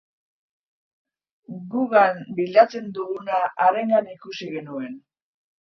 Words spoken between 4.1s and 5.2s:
ikusi genuen.